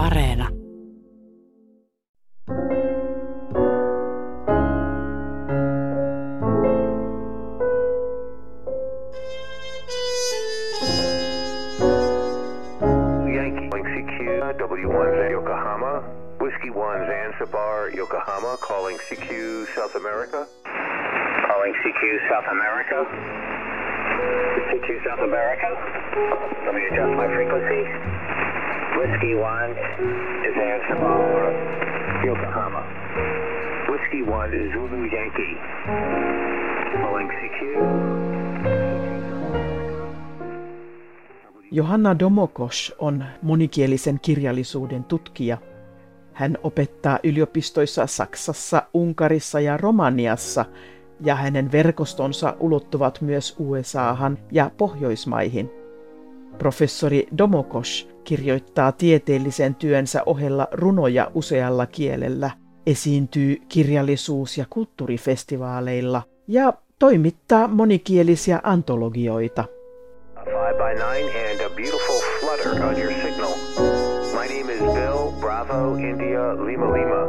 [0.00, 0.59] Areena.
[41.72, 45.58] Johanna Domokos on monikielisen kirjallisuuden tutkija.
[46.32, 50.64] Hän opettaa yliopistoissa Saksassa, Unkarissa ja Romaniassa,
[51.20, 55.70] ja hänen verkostonsa ulottuvat myös USAhan ja Pohjoismaihin.
[56.58, 62.50] Professori Domokos kirjoittaa tieteellisen työnsä ohella runoja usealla kielellä,
[62.86, 69.64] esiintyy kirjallisuus- ja kulttuurifestivaaleilla ja toimittaa monikielisiä antologioita.
[70.44, 73.52] Five by nine and a beautiful flutter on your signal.
[74.34, 77.22] My name is Bill Bravo India Lima Lima.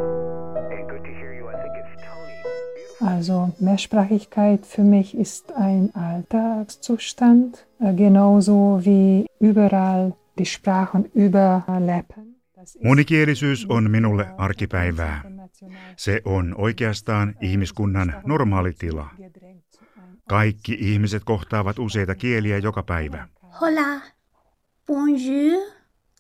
[0.72, 1.50] And good to hear you.
[1.50, 2.34] I think it's Tony.
[2.74, 3.08] Beautiful.
[3.08, 12.36] Also Mehrsprachigkeit für mich ist ein Alltagszustand, äh, genauso wie überall die Sprachen überlappen.
[12.84, 15.22] Monikielisyys on minulle arkipäivää.
[15.96, 19.10] Se on oikeastaan ihmiskunnan normaali tila.
[20.30, 23.28] Kaikki ihmiset kohtaavat useita kieliä joka päivä.
[23.62, 24.02] Hola,
[24.88, 25.72] bonjour,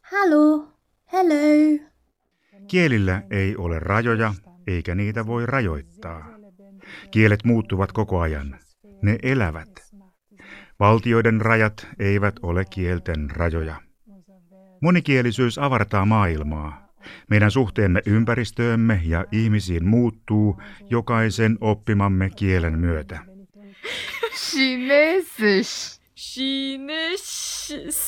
[0.01, 0.67] hallo,
[1.11, 1.79] hello.
[2.67, 4.33] Kielillä ei ole rajoja,
[4.67, 6.27] eikä niitä voi rajoittaa.
[7.11, 8.59] Kielet muuttuvat koko ajan.
[9.01, 9.69] Ne elävät.
[10.79, 13.75] Valtioiden rajat eivät ole kielten rajoja.
[14.81, 16.87] Monikielisyys avartaa maailmaa.
[17.29, 23.30] Meidän suhteemme ympäristöömme ja ihmisiin muuttuu jokaisen oppimamme kielen myötä.
[24.34, 25.98] Chinesis.
[26.16, 27.98] Chinesis.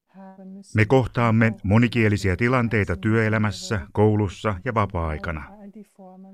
[0.74, 5.44] Me kohtaamme monikielisiä tilanteita työelämässä, koulussa ja vapaa-aikana.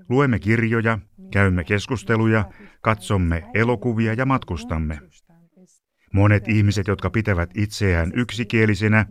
[0.08, 0.98] Luemme kirjoja,
[1.32, 2.44] käymme keskusteluja,
[2.80, 5.00] katsomme elokuvia ja matkustamme.
[6.12, 9.06] Monet ihmiset, jotka pitävät itseään yksikielisinä,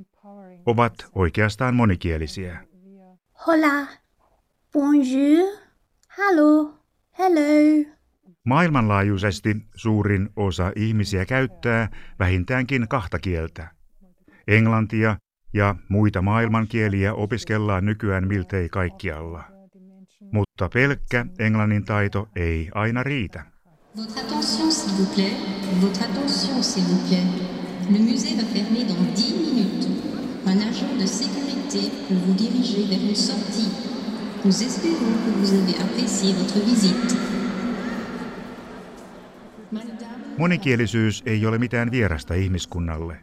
[0.65, 2.67] ovat oikeastaan monikielisiä.
[3.47, 3.87] Hola,
[4.73, 5.57] bonjour,
[6.07, 6.79] hallo,
[7.17, 7.85] hello.
[8.45, 11.89] Maailmanlaajuisesti suurin osa ihmisiä käyttää
[12.19, 13.76] vähintäänkin kahta kieltä.
[14.47, 15.17] Englantia
[15.53, 19.43] ja muita maailmankieliä opiskellaan nykyään miltei kaikkialla.
[20.31, 23.43] Mutta pelkkä englannin taito ei aina riitä.
[23.97, 25.33] Votre attention, s'il vous plaît.
[25.81, 27.27] Votre attention, s'il vous plaît.
[27.89, 29.87] Le musée va fermer dans 10 minutes.
[30.45, 33.71] Un agent de sécurité peut vous diriger vers une sortie.
[34.45, 37.17] Nous espérons que vous avez apprécié votre visite.
[39.71, 43.17] Meine Damen Monikielisyys ei ole mitään vierasta ihmiskunnalle.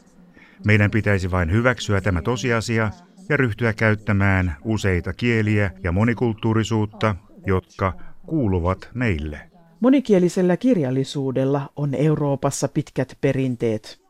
[0.65, 2.91] Meidän pitäisi vain hyväksyä tämä tosiasia
[3.29, 7.17] ja ryhtyä käyttämään useita kieliä ja monikulttuurisuutta,
[7.47, 7.93] jotka
[8.27, 9.41] kuuluvat meille.
[9.81, 14.05] Monikielisellä kirjallisuudella on Euroopassa pitkät perinteet.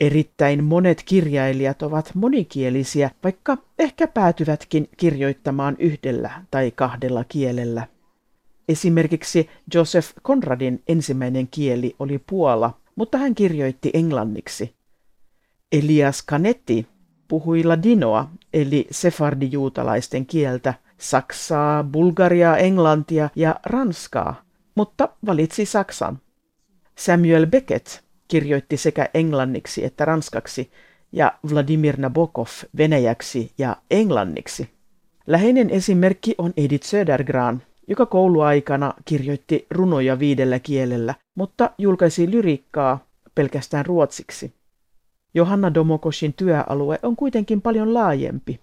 [0.00, 7.86] Erittäin monet kirjailijat ovat monikielisiä, vaikka ehkä päätyvätkin kirjoittamaan yhdellä tai kahdella kielellä.
[8.68, 14.74] Esimerkiksi Joseph Conradin ensimmäinen kieli oli puola, mutta hän kirjoitti englanniksi.
[15.72, 16.86] Elias Canetti
[17.28, 24.42] puhui ladinoa, eli sefardijuutalaisten kieltä, saksaa, bulgariaa, englantia ja ranskaa,
[24.74, 26.18] mutta valitsi saksan.
[26.98, 27.88] Samuel Beckett
[28.28, 30.70] kirjoitti sekä englanniksi että ranskaksi
[31.12, 34.70] ja Vladimir Nabokov venäjäksi ja englanniksi.
[35.26, 43.86] Läheinen esimerkki on Edith Södergran, joka kouluaikana kirjoitti runoja viidellä kielellä, mutta julkaisi lyriikkaa pelkästään
[43.86, 44.52] ruotsiksi.
[45.34, 48.60] Johanna Domokoshin työalue on kuitenkin paljon laajempi.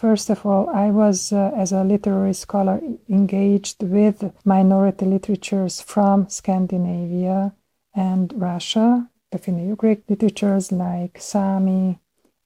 [0.00, 2.78] First of all, I was, uh, as a literary scholar,
[3.10, 7.50] engaged with minority literatures from Scandinavia
[7.96, 11.98] and Russia, the Finno-Ugric literatures like Sami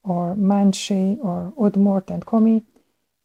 [0.02, 2.62] or Mansi or Udmurt and Komi,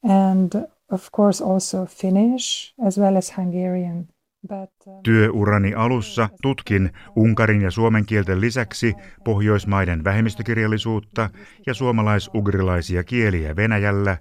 [0.03, 4.07] and of course also Finnish as well as Hungarian.
[4.51, 8.93] Uh, Työurani alussa tutkin unkarin ja suomen kielten lisäksi
[9.25, 11.29] pohjoismaiden vähemmistökirjallisuutta
[11.67, 14.17] ja suomalais-ugrilaisia kieliä Venäjällä,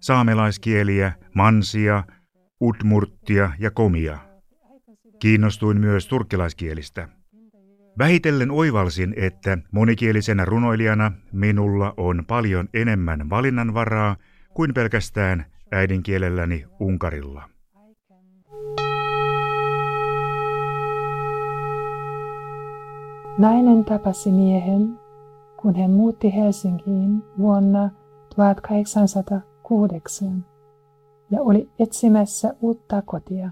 [0.00, 2.04] saamelaiskieliä, mansia,
[2.60, 4.18] udmurttia ja komia.
[5.20, 7.08] Kiinnostuin myös turkkilaiskielistä.
[7.98, 14.16] Vähitellen oivalsin, että monikielisenä runoilijana minulla on paljon enemmän valinnanvaraa
[14.54, 17.55] kuin pelkästään äidinkielelläni Unkarilla.
[23.38, 24.98] Nainen tapasi miehen,
[25.62, 27.90] kun hän muutti Helsinkiin vuonna
[28.36, 30.44] 1808
[31.30, 33.50] ja oli etsimässä uutta kotia.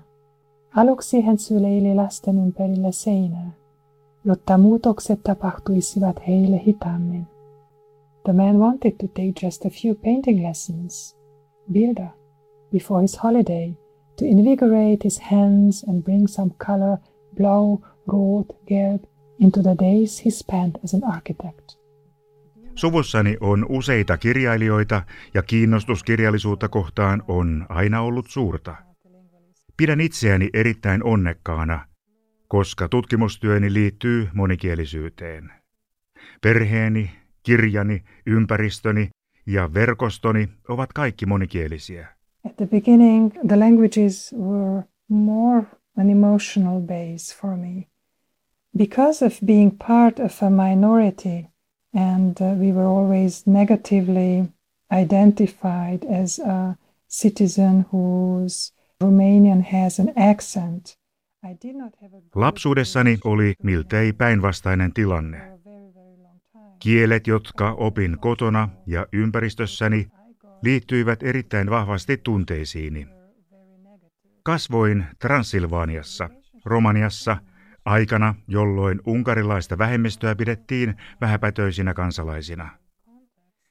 [0.77, 3.51] Aluksi hän syleili lasten ympärillä seinää,
[4.25, 7.27] jotta muutokset tapahtuisivat heille hitaammin.
[8.25, 11.17] The man wanted to take just a few painting lessons,
[11.73, 12.09] Bilder,
[12.73, 13.73] before his holiday
[14.19, 16.97] to invigorate his hands and bring some color,
[17.37, 19.05] blau, rot, gelb,
[19.45, 21.85] into the days he spent as an architect.
[22.75, 25.03] Suvussani on useita kirjailijoita
[25.35, 28.77] ja kiinnostus kirjallisuutta kohtaan on aina ollut suurta.
[29.77, 31.87] Pidän itseäni erittäin onnekkaana,
[32.49, 35.53] koska tutkimustyöni liittyy monikielisyyteen.
[36.43, 37.11] Perheeni,
[37.43, 39.11] kirjani, ympäristöni
[39.47, 42.09] ja verkostoni ovat kaikki monikielisiä.
[42.47, 45.63] At the beginning, the languages were more
[45.99, 47.94] an emotional base for me.
[48.79, 51.47] Because of being part of a minority,
[51.95, 54.45] and uh, we were always negatively
[54.93, 56.75] identified as a
[57.09, 60.99] citizen whose Romanian has an accent.
[62.35, 65.53] Lapsuudessani oli miltei päinvastainen tilanne.
[66.79, 70.07] Kielet, jotka opin kotona ja ympäristössäni,
[70.63, 73.07] liittyivät erittäin vahvasti tunteisiini.
[74.43, 76.31] Kasvoin Transilvaaniassa,
[76.65, 77.37] Romaniassa,
[77.85, 82.71] aikana, jolloin unkarilaista vähemmistöä pidettiin vähäpätöisinä kansalaisina.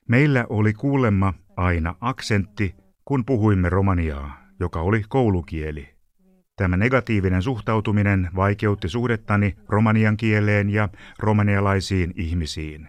[0.07, 5.93] Meillä oli kuulemma aina aksentti, kun puhuimme romaniaa, joka oli koulukieli.
[6.55, 10.89] Tämä negatiivinen suhtautuminen vaikeutti suhdettani romanian kieleen ja
[11.19, 12.87] romanialaisiin ihmisiin.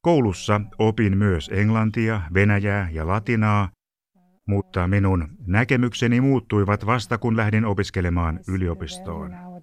[0.00, 3.68] Koulussa opin myös englantia, venäjää ja latinaa,
[4.46, 9.53] mutta minun näkemykseni muuttuivat vasta kun lähdin opiskelemaan yliopistoon.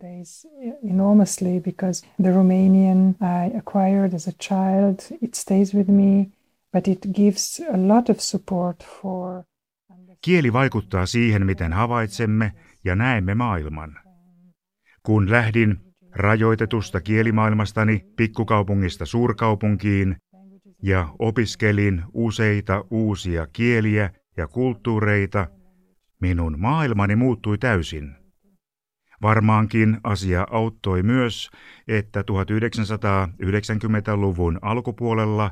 [0.90, 6.28] Enormously because the Romanian I acquired as a child, it stays with me,
[6.72, 9.44] but it gives a lot of support for
[10.22, 12.52] Kieli vaikuttaa siihen, miten havaitsemme
[12.86, 14.00] ja näemme maailman.
[15.04, 15.78] Kun lähdin
[16.12, 20.16] rajoitetusta kielimaailmastani pikkukaupungista suurkaupunkiin
[20.84, 25.48] ja opiskelin useita uusia kieliä ja kulttuureita,
[26.20, 28.21] minun maailmani muuttui täysin.
[29.22, 31.50] Varmaankin asia auttoi myös,
[31.88, 35.52] että 1990-luvun alkupuolella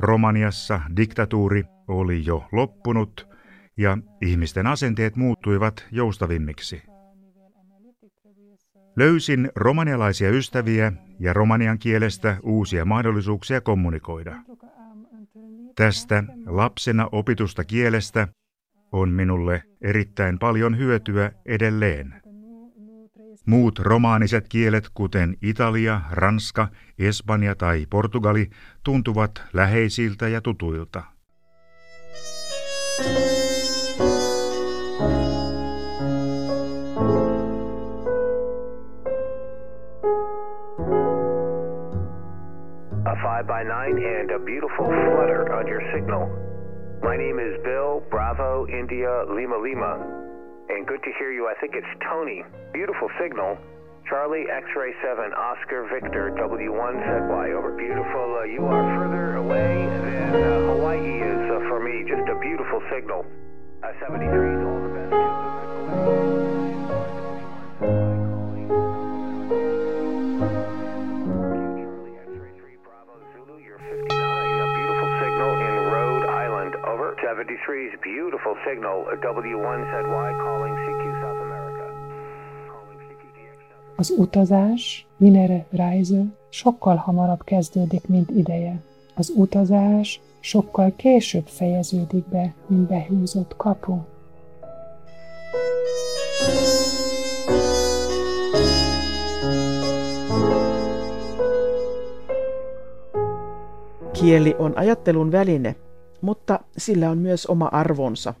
[0.00, 3.28] Romaniassa diktatuuri oli jo loppunut
[3.76, 6.82] ja ihmisten asenteet muuttuivat joustavimmiksi.
[8.96, 14.36] Löysin romanialaisia ystäviä ja romanian kielestä uusia mahdollisuuksia kommunikoida.
[15.76, 18.28] Tästä lapsena opitusta kielestä
[18.92, 22.22] on minulle erittäin paljon hyötyä edelleen.
[23.46, 26.68] Muut romaaniset kielet, kuten Italia, Ranska,
[26.98, 28.46] Espanja tai Portugali,
[28.84, 31.02] tuntuvat läheisiltä ja tutuilta.
[43.04, 46.26] A 5 by 9 and a beautiful flutter on your signal.
[47.02, 50.21] My name is Bill, Bravo, India, Lima Lima.
[50.82, 51.46] And good to hear you.
[51.46, 52.42] I think it's Tony.
[52.72, 53.56] Beautiful signal.
[54.08, 57.52] Charlie, X-ray 7, Oscar, Victor, W1, ZY.
[57.52, 57.70] Over.
[57.76, 58.38] Beautiful.
[58.40, 62.02] Uh, you are further away than uh, Hawaii is uh, for me.
[62.02, 63.24] Just a beautiful signal.
[63.84, 66.41] Uh, 73 is all the best.
[78.02, 78.98] Beautiful signal.
[79.22, 81.84] W1ZY calling CQ South America.
[83.96, 88.82] Az utazás, Minere Reise, sokkal hamarabb kezdődik, mint ideje.
[89.14, 93.98] Az utazás sokkal később fejeződik be, mint behúzott kapu.
[104.12, 105.76] Kieli on ajattelun väline,
[106.22, 108.34] mutta sillä on myös oma arvonsa.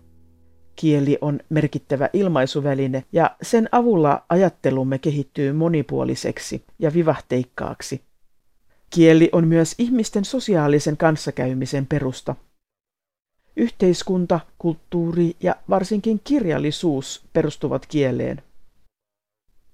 [0.76, 8.02] Kieli on merkittävä ilmaisuväline ja sen avulla ajattelumme kehittyy monipuoliseksi ja vivahteikkaaksi.
[8.90, 12.34] Kieli on myös ihmisten sosiaalisen kanssakäymisen perusta.
[13.56, 18.42] Yhteiskunta, kulttuuri ja varsinkin kirjallisuus perustuvat kieleen.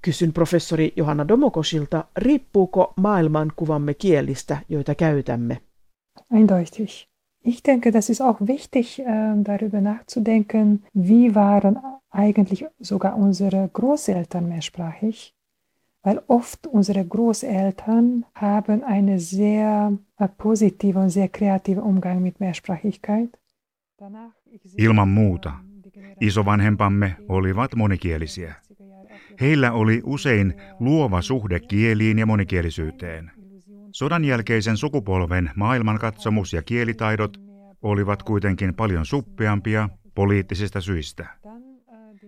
[0.02, 5.62] Kysyn professori Johanna Domokosilta, riippuuko maailmankuvamme kielistä, joita käytämme?
[6.34, 7.07] Eindeutig.
[7.48, 11.78] Ich denke, das ist auch wichtig, ähm, darüber nachzudenken, wie waren
[12.10, 15.34] eigentlich sogar unsere Großeltern mehrsprachig.
[16.02, 23.30] Weil oft unsere Großeltern haben eine sehr äh, positive und sehr kreative Umgang mit Mehrsprachigkeit.
[24.76, 25.52] Ilman muuta.
[25.84, 28.54] die Generation Isovanhempamme olivat monikielisiä.
[29.40, 33.30] Heillä oli usein luova suhde kieliin ja monikielisyyteen.
[33.98, 37.36] Sodan jälkeisen sukupolven maailmankatsomus ja kielitaidot
[37.82, 41.26] olivat kuitenkin paljon suppeampia poliittisista syistä.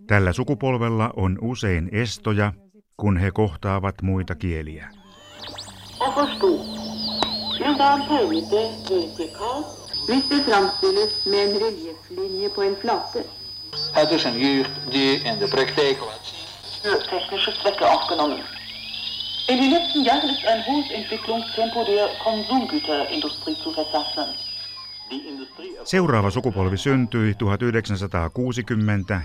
[0.06, 2.52] Tällä sukupolvella on usein estoja,
[2.96, 4.90] kun he kohtaavat muita kieliä.
[10.30, 13.24] det framstilles med en relieflinje på en flate?
[13.94, 18.60] Het is een die in de praktijk wat technische Zwecke aufgenommen.
[19.50, 24.28] In den letzten Jahren ist ein hohes Entwicklungstempo der Konsumgüterindustrie zu verzeichnen.
[25.11, 27.37] Die Industrie Seuraava sukupolvi syntyi 1960-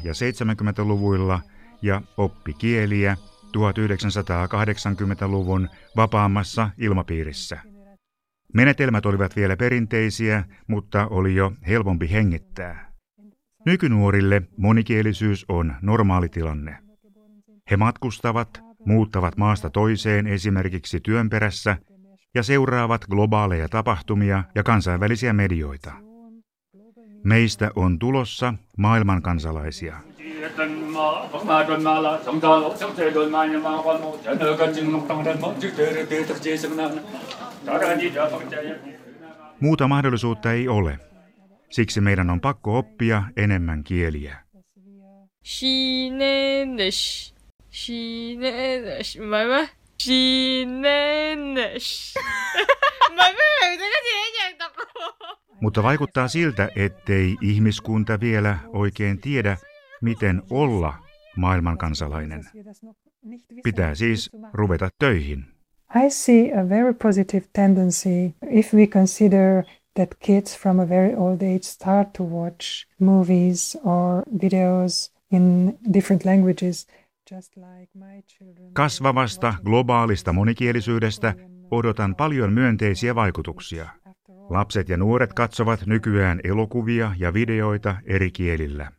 [0.04, 1.40] ja 70-luvuilla
[1.82, 3.18] ja oppi kieliä
[3.58, 7.58] 1980-luvun vapaammassa ilmapiirissä.
[8.54, 12.92] Menetelmät olivat vielä perinteisiä, mutta oli jo helpompi hengittää.
[13.66, 16.78] Nykynuorille monikielisyys on normaali tilanne.
[17.72, 21.78] He matkustavat, muuttavat maasta toiseen esimerkiksi työn perässä
[22.36, 25.92] ja seuraavat globaaleja tapahtumia ja kansainvälisiä medioita.
[27.24, 29.96] Meistä on tulossa maailman kansalaisia.
[39.60, 41.00] Muuta mahdollisuutta ei ole.
[41.70, 44.38] Siksi meidän on pakko oppia enemmän kieliä.
[47.76, 49.20] Shinenesh.
[49.20, 49.68] Mä mä.
[50.04, 51.88] Shinenesh.
[53.10, 54.58] Mä mä yritäkö siihen
[55.62, 59.58] Mutta vaikuttaa siltä, ettei ihmiskunta vielä oikein tiedä,
[60.02, 60.94] miten olla
[61.38, 62.44] maailman kansalainen.
[63.64, 65.46] Pitää siis ruveta töihin.
[66.06, 69.64] I see a very positive tendency if we consider
[69.94, 76.26] that kids from a very old age start to watch movies or videos in different
[76.26, 76.88] languages,
[78.74, 81.34] Kasvavasta globaalista monikielisyydestä
[81.72, 83.90] odotan paljon myönteisiä vaikutuksia.
[84.50, 88.92] Lapset ja nuoret katsovat nykyään elokuvia ja videoita eri kielillä.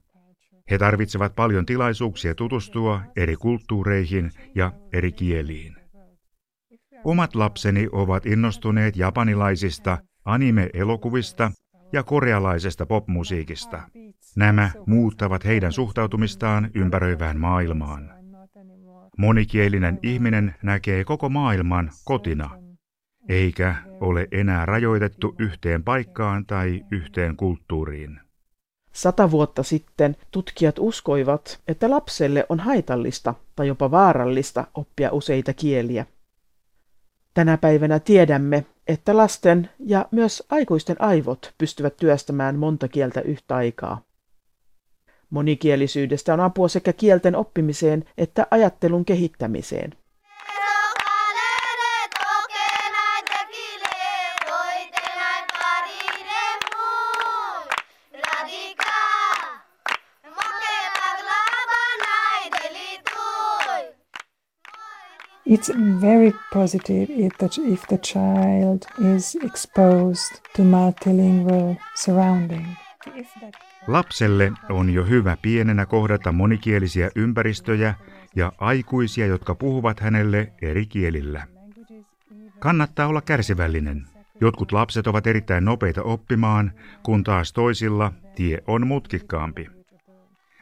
[0.71, 5.76] He tarvitsevat paljon tilaisuuksia tutustua eri kulttuureihin ja eri kieliin.
[7.04, 11.52] Omat lapseni ovat innostuneet japanilaisista anime-elokuvista
[11.96, 13.82] ja korealaisesta popmusiikista.
[14.36, 18.14] Nämä muuttavat heidän suhtautumistaan ympäröivään maailmaan.
[19.18, 22.50] Monikielinen ihminen näkee koko maailman kotina,
[23.28, 28.20] eikä ole enää rajoitettu yhteen paikkaan tai yhteen kulttuuriin.
[28.92, 36.06] Sata vuotta sitten tutkijat uskoivat, että lapselle on haitallista tai jopa vaarallista oppia useita kieliä.
[37.34, 44.02] Tänä päivänä tiedämme, että lasten ja myös aikuisten aivot pystyvät työstämään monta kieltä yhtä aikaa.
[45.31, 49.95] Monikielisyydestä on apua sekä kielten oppimiseen että ajattelun kehittämiseen.
[65.56, 65.70] It's
[66.00, 68.84] very positive if the, if the child
[69.16, 72.66] is exposed to multilingual surrounding.
[73.86, 77.94] Lapselle on jo hyvä pienenä kohdata monikielisiä ympäristöjä
[78.34, 81.46] ja aikuisia, jotka puhuvat hänelle eri kielillä.
[82.58, 84.06] Kannattaa olla kärsivällinen.
[84.40, 86.72] Jotkut lapset ovat erittäin nopeita oppimaan,
[87.02, 89.68] kun taas toisilla tie on mutkikkaampi.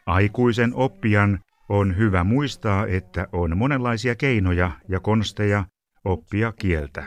[0.07, 5.65] Aikuisen oppijan on hyvä muistaa, että on monenlaisia keinoja ja konsteja
[6.05, 7.05] oppia kieltä.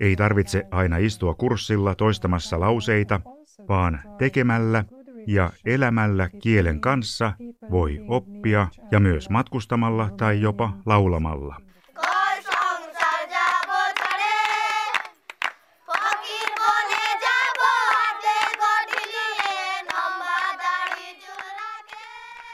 [0.00, 3.20] Ei tarvitse aina istua kurssilla toistamassa lauseita,
[3.68, 4.84] vaan tekemällä
[5.26, 7.32] ja elämällä kielen kanssa
[7.70, 11.65] voi oppia ja myös matkustamalla tai jopa laulamalla.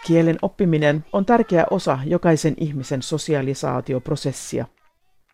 [0.06, 4.66] Kielen oppiminen on tärkeä osa jokaisen ihmisen sosialisaatioprosessia.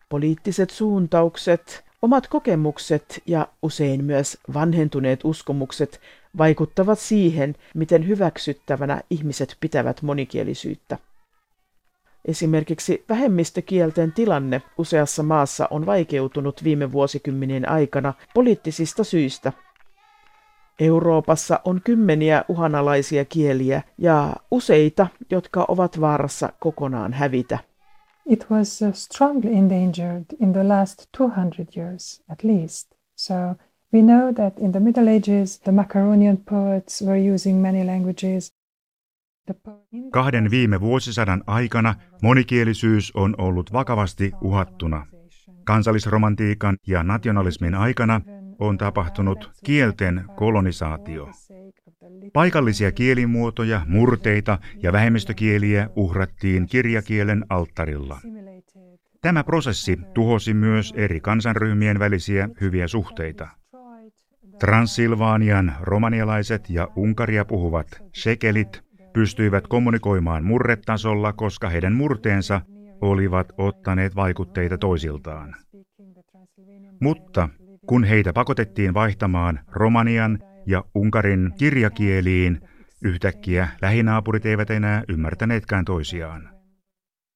[0.09, 6.01] Poliittiset suuntaukset, omat kokemukset ja usein myös vanhentuneet uskomukset
[6.37, 10.97] vaikuttavat siihen, miten hyväksyttävänä ihmiset pitävät monikielisyyttä.
[12.25, 19.53] Esimerkiksi vähemmistökielten tilanne useassa maassa on vaikeutunut viime vuosikymmenien aikana poliittisista syistä–
[20.79, 27.59] Euroopassa on kymmeniä uhanalaisia kieliä ja useita, jotka ovat vaarassa kokonaan hävitä.
[28.25, 32.91] It was strongly endangered in the last 200 years at least.
[33.15, 33.33] So
[33.93, 38.53] we know that in the Middle Ages the Macaronian poets were using many languages.
[40.11, 45.05] Kahden viime vuosisadan aikana monikielisyys on ollut vakavasti uhattuna.
[45.63, 48.21] Kansallisromantiikan ja nationalismin aikana
[48.59, 51.29] on tapahtunut kielten kolonisaatio.
[52.33, 58.19] Paikallisia kielimuotoja, murteita ja vähemmistökieliä uhrattiin kirjakielen alttarilla.
[59.21, 63.47] Tämä prosessi tuhosi myös eri kansanryhmien välisiä hyviä suhteita.
[64.59, 72.61] Transilvaanian romanialaiset ja Unkaria puhuvat sekelit pystyivät kommunikoimaan murretasolla, koska heidän murteensa
[73.01, 75.55] olivat ottaneet vaikutteita toisiltaan.
[76.99, 77.49] Mutta
[77.89, 82.61] kun heitä pakotettiin vaihtamaan Romanian ja Unkarin kirjakieliin,
[83.03, 86.49] yhtäkkiä lähinaapurit eivät enää ymmärtäneetkään toisiaan.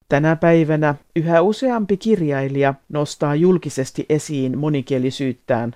[0.08, 5.74] Tänä päivänä yhä useampi kirjailija nostaa julkisesti esiin monikielisyyttään,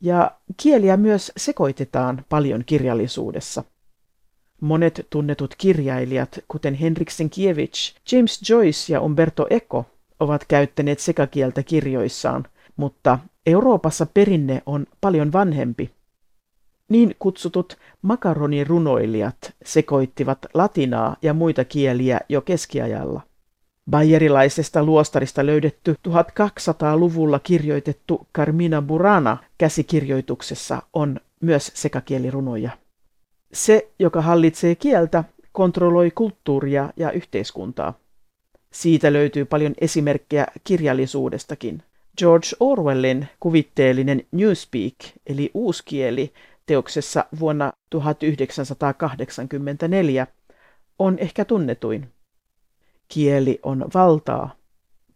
[0.00, 0.30] ja
[0.62, 3.64] kieliä myös sekoitetaan paljon kirjallisuudessa.
[4.60, 9.86] Monet tunnetut kirjailijat, kuten Henrik Sienkiewicz, James Joyce ja Umberto Eco,
[10.20, 12.44] ovat käyttäneet sekakieltä kirjoissaan,
[12.76, 15.90] mutta Euroopassa perinne on paljon vanhempi.
[16.88, 23.20] Niin kutsutut makaronirunoilijat sekoittivat latinaa ja muita kieliä jo keskiajalla.
[23.90, 32.70] Bayerilaisesta luostarista löydetty 1200-luvulla kirjoitettu Carmina Burana käsikirjoituksessa on myös sekakielirunoja.
[33.52, 37.94] Se, joka hallitsee kieltä, kontrolloi kulttuuria ja yhteiskuntaa.
[38.70, 41.82] Siitä löytyy paljon esimerkkejä kirjallisuudestakin.
[42.18, 44.94] George Orwellin kuvitteellinen Newspeak
[45.26, 46.32] eli uuskieli
[46.66, 50.26] teoksessa vuonna 1984
[50.98, 52.08] on ehkä tunnetuin.
[53.08, 54.54] Kieli on valtaa.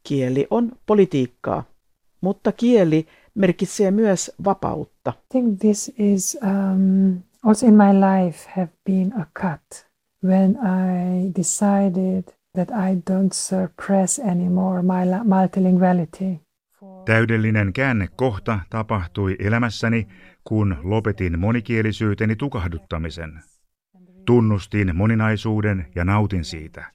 [0.02, 1.64] Kieli on politiikkaa.
[2.20, 5.12] Mutta kieli merkitsee myös vapautta.
[5.16, 9.86] I think this is um, also in my life have been a cut
[10.24, 16.49] when I decided that I don't suppress anymore my multilinguality.
[17.04, 20.06] Täydellinen käännekohta tapahtui elämässäni,
[20.44, 23.40] kun lopetin monikielisyyteni tukahduttamisen.
[24.26, 26.92] Tunnustin moninaisuuden ja nautin siitä.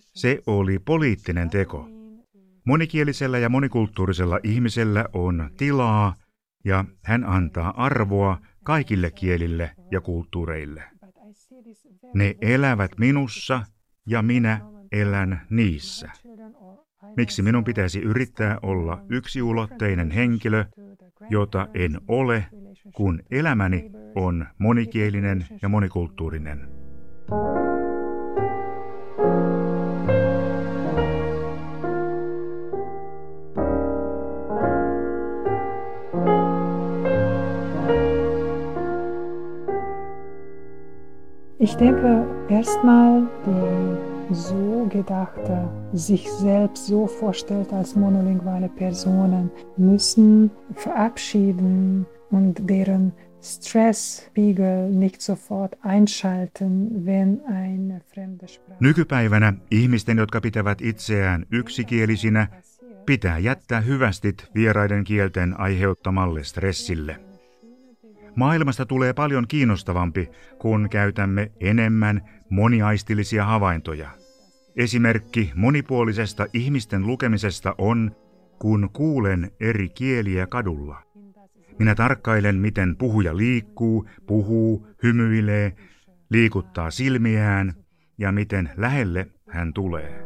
[0.00, 1.88] Se oli poliittinen teko.
[2.64, 6.14] Monikielisellä ja monikulttuurisella ihmisellä on tilaa
[6.64, 10.82] ja hän antaa arvoa kaikille kielille ja kulttuureille.
[12.14, 13.62] Ne elävät minussa
[14.06, 14.60] ja minä
[14.92, 16.10] elän niissä.
[17.16, 20.64] Miksi minun pitäisi yrittää olla yksiulotteinen henkilö,
[21.30, 22.46] jota en ole,
[22.94, 26.68] kun elämäni on monikielinen ja monikulttuurinen.
[41.58, 52.06] Ich denke, erstmal die so gedachte, sich selbst so vorstellt als monolinguale Personen, müssen verabschieden
[52.30, 53.12] und deren
[53.42, 58.76] Stresspiegel nicht sofort einschalten, wenn eine fremde Sprache...
[58.80, 62.48] Nykypäivänä ihmisten, jotka pitävät itseään yksikielisinä,
[63.06, 67.20] pitää jättää hyvästit vieraiden kielten aiheuttamalle stressille.
[68.34, 74.19] Maailmasta tulee paljon kiinnostavampi, kun käytämme enemmän moniaistillisia havaintoja.
[74.76, 78.16] Esimerkki monipuolisesta ihmisten lukemisesta on,
[78.58, 81.02] kun kuulen eri kieliä kadulla.
[81.78, 85.72] Minä tarkkailen, miten puhuja liikkuu, puhuu, hymyilee,
[86.30, 87.74] liikuttaa silmiään
[88.18, 90.24] ja miten lähelle hän tulee.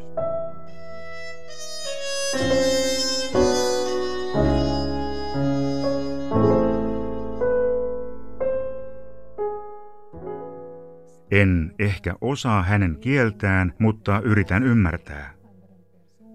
[11.35, 15.31] En ehkä osaa hänen kieltään, mutta yritän ymmärtää.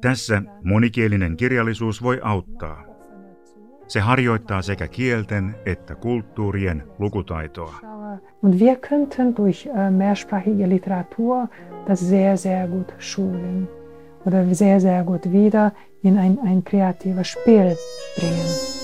[0.01, 2.83] Tässä monikielinen kirjallisuus voi auttaa.
[3.87, 7.75] Se harjoittaa sekä kielten että kulttuurien lukutaitoa.
[8.41, 11.47] Und wir könnten durch äh, mehrsprachige Literatur
[11.87, 13.67] das sehr, sehr gut schulen
[14.25, 15.71] oder sehr, sehr gut wieder
[16.03, 17.75] in ein, ein kreatives Spiel
[18.15, 18.78] bringen.